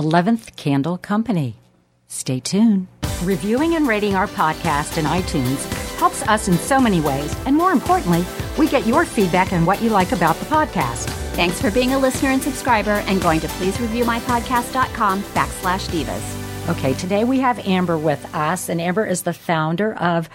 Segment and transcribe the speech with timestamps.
[0.00, 1.56] 11th Candle Company.
[2.08, 2.86] Stay tuned.
[3.22, 5.62] Reviewing and rating our podcast in iTunes
[5.98, 8.24] helps us in so many ways, and more importantly,
[8.58, 11.04] we get your feedback on what you like about the podcast.
[11.36, 16.70] Thanks for being a listener and subscriber and going to pleasereviewmypodcast.com backslash divas.
[16.70, 20.30] Okay, today we have Amber with us, and Amber is the founder of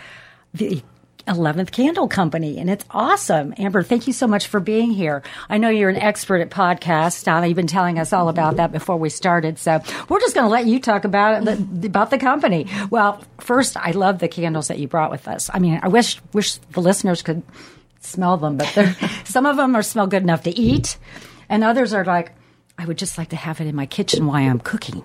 [0.54, 0.84] the
[1.28, 3.54] 11th Candle Company, and it's awesome.
[3.58, 5.24] Amber, thank you so much for being here.
[5.50, 7.24] I know you're an expert at podcasts.
[7.24, 10.46] Donna, you've been telling us all about that before we started, so we're just going
[10.46, 12.68] to let you talk about it, about the company.
[12.90, 15.50] Well, first, I love the candles that you brought with us.
[15.54, 17.42] I mean, I wish wish the listeners could
[18.02, 18.68] smell them, but
[19.26, 20.98] some of them are smell good enough to eat,
[21.50, 22.34] and others are like,
[22.78, 25.04] I would just like to have it in my kitchen while I'm cooking.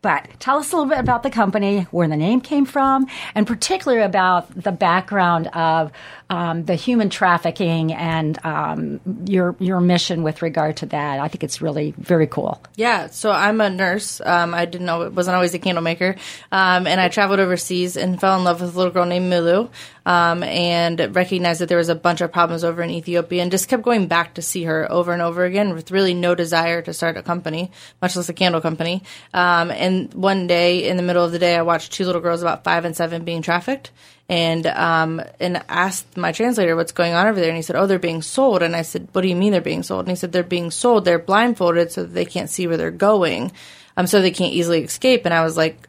[0.00, 3.46] But tell us a little bit about the company, where the name came from, and
[3.46, 5.90] particularly about the background of
[6.30, 11.20] um, the human trafficking and um, your your mission with regard to that.
[11.20, 12.62] I think it's really very cool.
[12.76, 14.20] Yeah, so I'm a nurse.
[14.20, 16.16] Um, I didn't know it wasn't always a candle maker,
[16.52, 19.70] um, and I traveled overseas and fell in love with a little girl named Mulu,
[20.04, 23.68] um, and recognized that there was a bunch of problems over in Ethiopia, and just
[23.68, 26.92] kept going back to see her over and over again with really no desire to
[26.92, 27.70] start a company,
[28.02, 29.02] much less a candle company.
[29.32, 32.42] Um, and one day in the middle of the day, I watched two little girls
[32.42, 33.92] about five and seven being trafficked
[34.28, 37.86] and um, and asked my translator what's going on over there, and he said, "Oh,
[37.86, 40.16] they're being sold." And I said, "What do you mean they're being sold?" And he
[40.16, 41.04] said, "They're being sold.
[41.04, 43.52] They're blindfolded so they can't see where they're going,
[43.98, 45.88] um, so they can't easily escape." And I was like,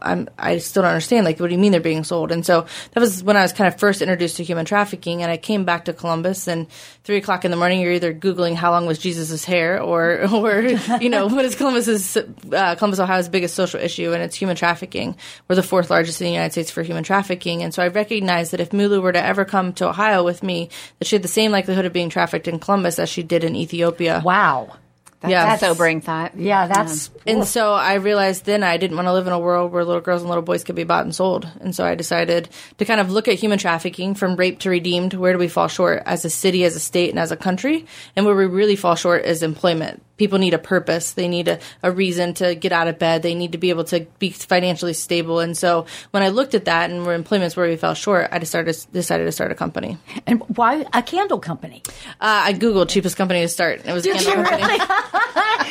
[0.00, 1.24] "I'm I still don't understand.
[1.24, 3.52] Like, what do you mean they're being sold?" And so that was when I was
[3.52, 6.68] kind of first introduced to human trafficking, and I came back to Columbus, and
[7.04, 10.62] three o'clock in the morning, you're either googling how long was Jesus's hair, or or
[11.00, 15.16] you know what is Columbus's uh, Columbus, Ohio's biggest social issue, and it's human trafficking.
[15.48, 18.52] We're the fourth largest in the United States for human trafficking, and so I recognized
[18.52, 21.28] that if Mulu were to ever come to Ohio with me, that she had the
[21.28, 24.22] same likelihood of being trafficked in Columbus as she did in Ethiopia.
[24.24, 24.76] Wow.
[25.22, 25.54] That's Yeah.
[25.54, 26.32] a sobering thought.
[26.36, 29.72] Yeah, that's And so I realized then I didn't want to live in a world
[29.72, 31.46] where little girls and little boys could be bought and sold.
[31.60, 35.14] And so I decided to kind of look at human trafficking from rape to redeemed.
[35.14, 37.86] Where do we fall short as a city, as a state, and as a country?
[38.16, 40.02] And where we really fall short is employment.
[40.18, 41.12] People need a purpose.
[41.12, 43.22] They need a, a reason to get out of bed.
[43.22, 45.40] They need to be able to be financially stable.
[45.40, 48.38] And so when I looked at that and where employment's where we fell short, I
[48.38, 49.98] decided, decided to start a company.
[50.26, 51.82] and why a candle company?
[52.20, 53.82] Uh, I Googled cheapest company to start.
[53.84, 54.78] It was a candle company.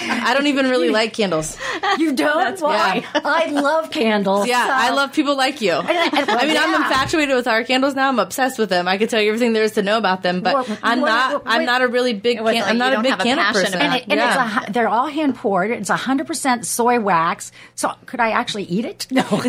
[0.03, 1.57] I don't even really like candles.
[1.97, 2.37] You don't?
[2.43, 3.05] That's Why?
[3.13, 4.47] I love candles.
[4.47, 5.73] Yeah, so- I love people like you.
[5.73, 8.09] I mean, I'm infatuated with our candles now.
[8.09, 8.87] I'm obsessed with them.
[8.87, 11.43] I can tell you everything there is to know about them, but Well, I'm not.
[11.45, 12.37] I'm not a really big.
[12.37, 13.79] Can- like I'm not a big a candle person.
[13.79, 14.30] and, it, and yeah.
[14.31, 15.71] It's a, they're all hand poured.
[15.71, 17.51] It's 100% soy wax.
[17.75, 19.07] So could I actually eat it?
[19.11, 19.21] No.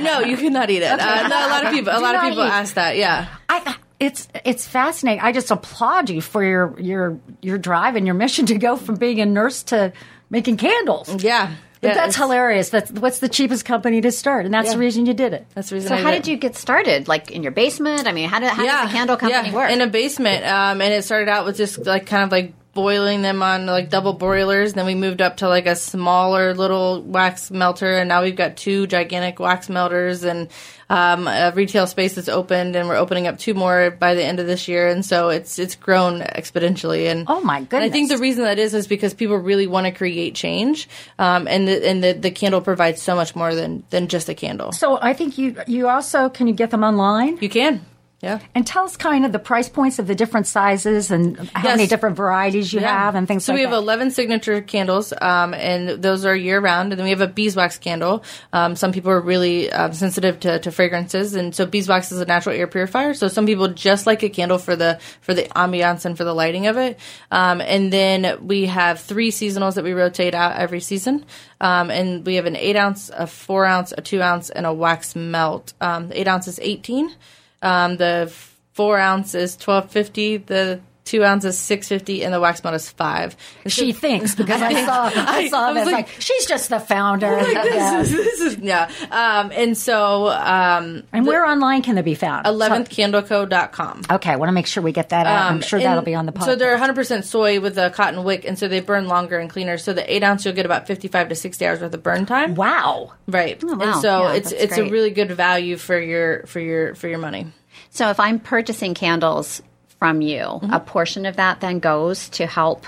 [0.00, 0.90] no, you cannot eat it.
[0.90, 1.92] Uh, no, a lot of people.
[1.92, 2.50] A Do lot of people eat.
[2.50, 2.96] ask that.
[2.96, 3.28] Yeah.
[3.48, 5.20] I, it's it's fascinating.
[5.22, 8.96] I just applaud you for your your your drive and your mission to go from
[8.96, 9.92] being a nurse to
[10.30, 11.22] making candles.
[11.22, 11.54] Yeah.
[11.80, 12.70] But Yeah, that's hilarious.
[12.70, 15.46] That's what's the cheapest company to start, and that's the reason you did it.
[15.54, 15.90] That's the reason.
[15.90, 17.08] So I how did did you get started?
[17.08, 18.06] Like in your basement?
[18.06, 19.70] I mean, how, did, how does the candle company yeah, work?
[19.70, 23.22] In a basement, um, and it started out with just like kind of like boiling
[23.22, 24.74] them on like double boilers.
[24.74, 28.56] Then we moved up to like a smaller little wax melter, and now we've got
[28.56, 30.48] two gigantic wax melters and
[30.90, 34.38] um, a retail space that's opened, and we're opening up two more by the end
[34.40, 34.88] of this year.
[34.88, 37.10] And so it's it's grown exponentially.
[37.10, 37.88] And Oh, my goodness!
[37.88, 41.48] I think the reason that is is because people really want to create change, um,
[41.48, 44.72] and the, and the, the candle provides so much more than than just a candle.
[44.72, 47.84] So I think you you also can you get them online You can.
[48.24, 48.38] Yeah.
[48.54, 51.76] and tell us kind of the price points of the different sizes and how Yes.
[51.76, 52.88] many different varieties you Yeah.
[53.04, 53.64] have and things so like that.
[53.64, 53.84] So we have that.
[53.84, 57.78] 11 signature candles um, and those are year round and then we have a beeswax
[57.78, 62.20] candle um, some people are really um, sensitive to, to fragrances and so beeswax is
[62.20, 65.42] a natural air purifier so some people just like a candle for the for the
[65.54, 66.98] ambiance and for the lighting of it
[67.30, 71.24] um, and then we have three seasonals that we rotate out every season
[71.60, 74.72] um, and we have an 8 ounce a 4 ounce a 2 ounce and a
[74.72, 77.14] wax melt um, the 8 ounce is 18
[77.64, 78.32] um, the
[78.74, 83.36] 4 ounce is 1250 the two ounces, six fifty, and the wax melt is five.
[83.62, 86.46] And so- She thinks because I saw I saw I was this like- like, she's
[86.46, 87.30] just the founder.
[87.36, 88.02] like, Yeah.
[88.02, 88.90] this, is, this is yeah.
[89.10, 92.46] Um, and so um, And where online can they be found?
[92.46, 94.02] 11thcandleco.com.
[94.10, 95.46] Okay, I want to make sure we get that out.
[95.46, 96.44] I'm Um, sure and that'll be on the podcast.
[96.46, 99.78] So they're 100% soy with a cotton wick, and so they burn longer and cleaner.
[99.78, 102.54] So the eight ounce, you'll get about 55 to 60 hours worth of burn time.
[102.54, 103.12] wow.
[103.26, 103.60] Right.
[103.64, 103.92] Oh, wow.
[103.92, 107.08] And so Yeah, it's that's it's a really good value for your for your for
[107.08, 107.46] your money.
[107.90, 109.62] So if I'm purchasing candles
[110.04, 110.72] from you, Mm-hmm.
[110.74, 112.84] a portion of that then goes to help,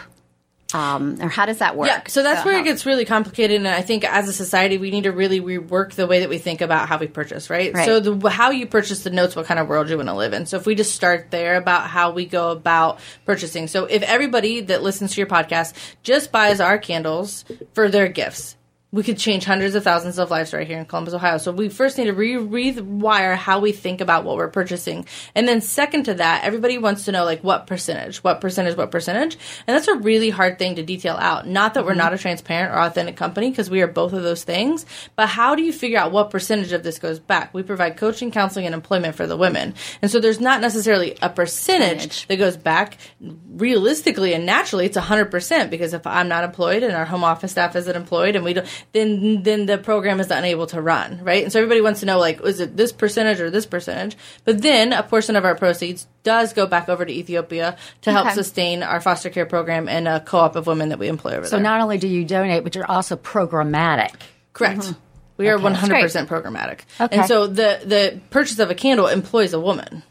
[0.75, 1.89] um, or how does that work?
[1.89, 4.77] Yeah, so that's where how- it gets really complicated, and I think as a society,
[4.77, 7.73] we need to really rework the way that we think about how we purchase, right?
[7.73, 7.87] Right.
[7.87, 10.35] So the how you purchase the notes what kind of world you want to live
[10.35, 10.45] in.
[10.45, 14.61] So if we just start there about how we go about purchasing, so if everybody
[14.61, 15.73] that listens to your podcast
[16.03, 18.57] just buys our candles for their gifts.
[18.97, 21.37] We could change hundreds of thousands of lives right here in Columbus, Ohio.
[21.37, 25.47] So we first need to re- rewire how we think about what we're purchasing, and
[25.47, 29.37] then second to that, everybody wants to know like what percentage, what percentage, what percentage,
[29.67, 31.47] and that's a really hard thing to detail out.
[31.47, 31.99] Not that we're mm-hmm.
[31.99, 35.55] not a transparent or authentic company because we are both of those things, but how
[35.55, 37.53] do you figure out what percentage of this goes back?
[37.53, 41.29] We provide coaching, counseling, and employment for the women, and so there's not necessarily a
[41.29, 42.97] percentage that goes back.
[43.21, 47.53] Realistically and naturally, it's hundred percent because if I'm not employed and our home office
[47.53, 51.43] staff isn't employed, and we don't, then then the program is unable to run, right?
[51.43, 54.17] And so everybody wants to know like, is it this percentage or this percentage?
[54.44, 58.27] But then a portion of our proceeds does go back over to Ethiopia to help
[58.27, 58.35] Okay.
[58.35, 61.50] sustain our foster care program and a co-op of women that we employ over So
[61.56, 61.59] there.
[61.59, 64.15] So not only do you donate, but you're also programmatic.
[64.53, 64.81] Correct.
[64.81, 65.00] Mm-hmm.
[65.38, 67.19] We are 100% programmatic, Okay.
[67.19, 70.03] and so the the purchase of a candle employs a woman.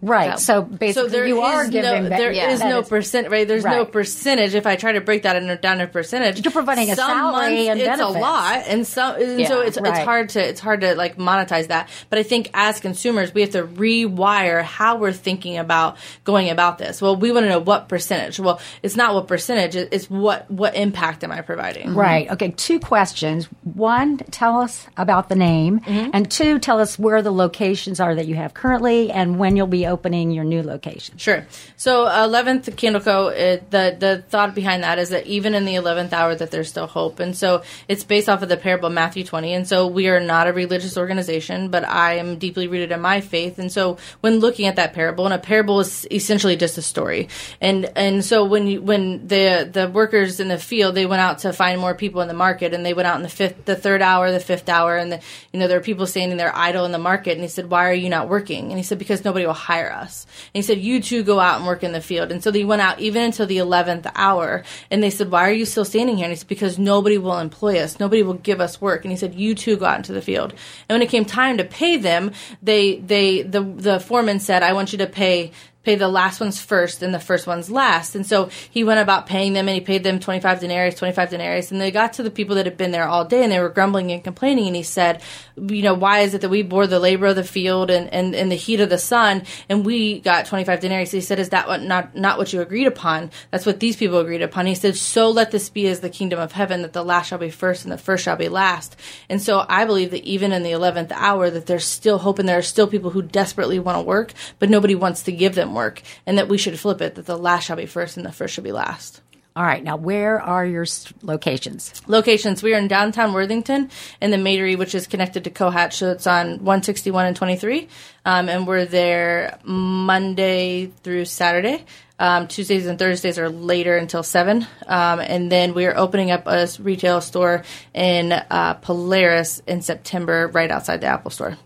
[0.00, 0.38] Right.
[0.38, 2.18] So basically, So there you are giving no, back.
[2.20, 2.50] there Yeah.
[2.50, 3.46] is no is- percent right.
[3.48, 4.54] There's no percentage.
[4.54, 7.80] If I try to break that in, down to percentage, You're providing a salary and
[7.80, 8.16] it's benefits.
[8.16, 10.04] a lot, and some and so Yeah, it's it's right.
[10.04, 11.88] hard to it's hard to like monetize that.
[12.10, 16.78] But I think as consumers, we have to rewire how we're thinking about going about
[16.78, 17.02] this.
[17.02, 18.38] Well, we want to know what percentage.
[18.38, 19.74] Well, it's not what percentage.
[19.74, 21.94] It's what what impact am I providing?
[21.94, 22.30] Right.
[22.30, 22.50] Okay.
[22.50, 23.46] Two questions.
[23.64, 26.10] One, tell us about the name, Mm-hmm.
[26.12, 29.66] and two, tell us where the locations are that you have currently and when you'll
[29.66, 31.18] be opening your new location.
[31.18, 31.46] Sure.
[31.76, 33.28] So, uh, eleventh Candle Co.
[33.28, 36.68] It, the the thought behind that is that even in the eleventh hour, that there's
[36.68, 39.54] still hope, and so it's based off of the parable Matthew twenty.
[39.54, 43.20] And so we are not a religious organization, but I am deeply rooted in my
[43.20, 43.58] faith.
[43.58, 47.28] And so when looking at that parable, and a parable is essentially just a story,
[47.60, 51.38] and and so when you, when the the workers in the field they went out
[51.38, 53.76] to find more people in the market, and they went out in the fifth, the
[53.76, 55.20] third hour, the fifth hour, and the,
[55.52, 57.88] you know there are people standing there idle in the market, and he said, "Why
[57.88, 60.78] are you not working?" And he said, "Because nobody will hire us." And he said,
[60.78, 63.22] "You two go out and work in the field." And so they went out even
[63.22, 66.36] until the eleventh hour, and they said, "Why are you still standing here?" And he
[66.36, 69.54] said, "Because nobody will employ us, nobody will give us work." And he said, "You
[69.54, 70.52] two go out into the field."
[70.88, 72.32] And when it came time to pay them,
[72.62, 75.52] they they the the foreman said, "I want you to pay."
[75.84, 78.14] Pay the last ones first and the first ones last.
[78.14, 81.70] And so he went about paying them and he paid them 25 denarius, 25 denarius.
[81.70, 83.68] And they got to the people that had been there all day and they were
[83.68, 84.66] grumbling and complaining.
[84.66, 85.22] And he said,
[85.56, 88.34] you know, why is it that we bore the labor of the field and, and,
[88.34, 91.12] and the heat of the sun and we got 25 denarius?
[91.12, 93.30] He said, is that what, not, not what you agreed upon?
[93.50, 94.66] That's what these people agreed upon.
[94.66, 97.38] He said, so let this be as the kingdom of heaven that the last shall
[97.38, 98.96] be first and the first shall be last.
[99.28, 102.48] And so I believe that even in the 11th hour that there's still hope and
[102.48, 105.67] there are still people who desperately want to work, but nobody wants to give them
[105.74, 108.32] work and that we should flip it that the last shall be first and the
[108.32, 109.20] first shall be last.
[109.58, 109.82] All right.
[109.82, 110.86] Now, where are your
[111.20, 111.92] locations?
[112.06, 112.62] Locations.
[112.62, 115.94] We are in downtown Worthington in the Matery, which is connected to Cohatch.
[115.94, 117.88] So it's on 161 and 23.
[118.24, 121.84] Um, and we're there Monday through Saturday.
[122.20, 124.64] Um, Tuesdays and Thursdays are later until 7.
[124.86, 130.46] Um, and then we are opening up a retail store in uh, Polaris in September,
[130.46, 131.58] right outside the Apple Store.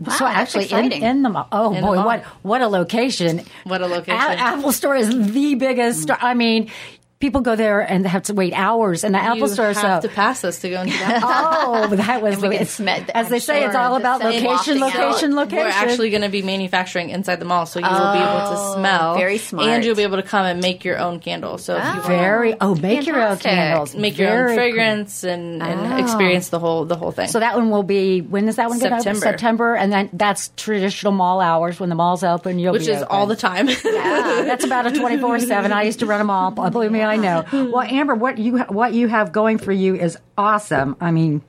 [0.00, 1.46] Wow, so actually, in, in the mall.
[1.52, 2.06] Oh In boy, mall.
[2.06, 3.42] what what a location!
[3.64, 4.18] What a location.
[4.18, 6.02] A- Apple Store is the biggest.
[6.02, 6.16] Store.
[6.20, 6.70] I mean,
[7.20, 9.72] people go there and they have to wait hours, and the Apple Store.
[9.74, 11.20] have so to pass us to go into that.
[11.22, 14.94] oh, that was the- smell- as they say, it's all about scent location, out.
[14.94, 15.58] location, location.
[15.58, 18.56] We're actually going to be manufacturing inside the mall, so you will be able to
[18.56, 19.14] oh, smell.
[19.14, 19.68] Oh, very smart.
[19.68, 21.58] And you'll be able to come and make your own candle.
[21.58, 24.48] So if you ah, want very oh, make your own candles, make your Very own
[24.48, 24.56] cool.
[24.56, 25.98] fragrance and, and ah.
[25.98, 27.28] experience the whole the whole thing.
[27.28, 29.14] So that one will be when is that one going to open?
[29.14, 29.20] September.
[29.20, 32.58] September, and then that's traditional mall hours when the mall's open.
[32.58, 33.08] You'll which is open.
[33.10, 33.68] all the time.
[33.68, 35.72] Yeah, that's about a twenty four seven.
[35.72, 36.50] I used to run them all.
[36.50, 37.42] Believe me, I know.
[37.50, 37.70] Hmm.
[37.70, 40.96] Well, Amber, what you what you have going for you is awesome.
[41.00, 41.42] I mean,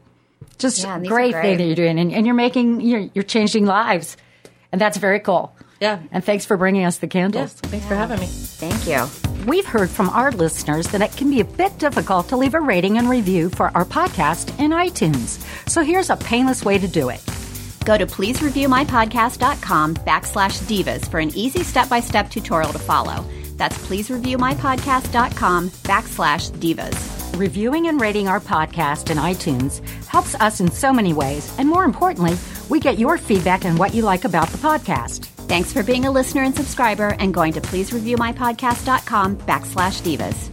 [0.57, 1.41] just Yeah, and these are great great.
[1.43, 4.17] thing that you're doing, and, and you're making you're, you're changing lives,
[4.71, 5.55] and that's very cool.
[5.79, 5.99] Yeah.
[6.11, 7.53] and thanks for bringing us the candles.
[7.53, 8.27] Thanks for having me.
[8.27, 9.07] Thank you.
[9.47, 12.59] We've heard from our listeners that it can be a bit difficult to leave a
[12.61, 15.39] rating and review for our podcast in iTunes.
[15.67, 17.19] So here's a painless way to do it.
[17.83, 23.25] Go to pleasereviewmypodcast.com backslash divas for an easy step-by-step tutorial to follow.
[23.61, 27.37] That's pleasereviewmypodcast.com backslash divas.
[27.39, 31.83] Reviewing and rating our podcast in iTunes helps us in so many ways, and more
[31.83, 32.35] importantly,
[32.69, 35.25] we get your feedback on what you like about the podcast.
[35.47, 40.49] Thanks for being a listener and subscriber and going to pleasereviewmypodcast.com backslash divas.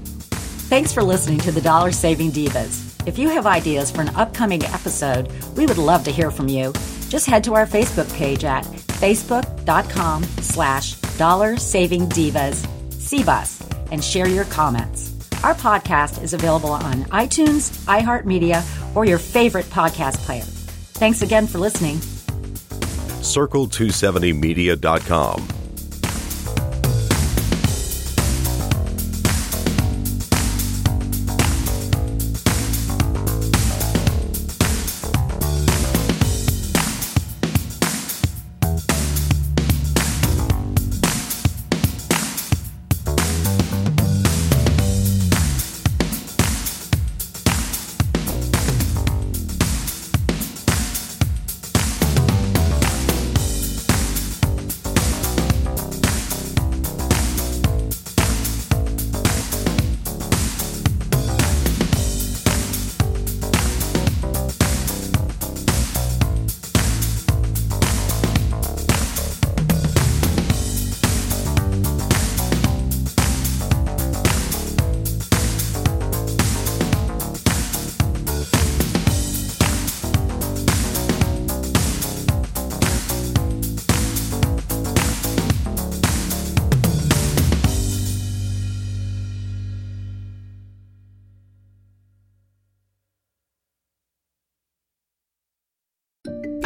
[0.68, 3.08] Thanks for listening to the Dollar Saving Divas.
[3.08, 6.74] If you have ideas for an upcoming episode, we would love to hear from you.
[7.08, 12.68] Just head to our Facebook page at facebook.com slash dollar saving divas
[13.08, 15.14] CBUS and share your comments.
[15.42, 18.62] Our podcast is available on iTunes, iHeartMedia,
[18.94, 20.42] or your favorite podcast player.
[20.42, 21.96] Thanks again for listening.
[23.22, 25.57] Circle270media.com.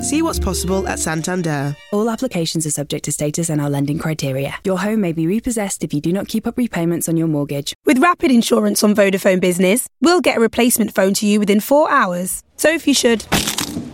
[0.00, 1.76] See what's possible at Santander.
[1.92, 4.54] All applications are subject to status and our lending criteria.
[4.64, 7.74] Your home may be repossessed if you do not keep up repayments on your mortgage.
[7.84, 11.90] With Rapid Insurance on Vodafone Business, we'll get a replacement phone to you within four
[11.90, 12.44] hours.
[12.56, 13.26] So if you should.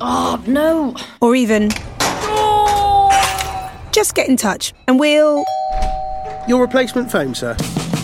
[0.00, 0.94] Oh, no.
[1.22, 1.70] Or even.
[3.92, 5.44] Just get in touch and we'll.
[6.46, 7.56] Your replacement phone, sir.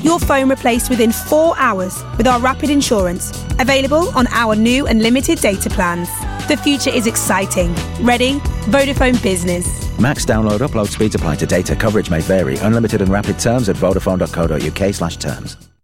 [0.02, 3.30] Your phone replaced within four hours with our Rapid Insurance.
[3.58, 6.08] Available on our new and limited data plans.
[6.48, 7.74] The future is exciting.
[8.00, 8.40] Ready?
[8.70, 9.66] Vodafone Business.
[9.98, 11.76] Max download upload speeds apply to data.
[11.76, 12.56] Coverage may vary.
[12.58, 15.69] Unlimited and rapid terms at vodafone.co.uk slash terms.